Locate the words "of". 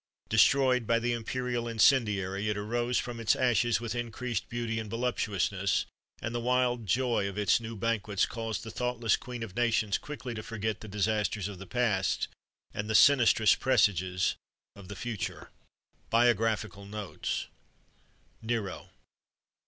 7.29-7.37, 9.43-9.55, 11.47-11.59, 14.75-14.87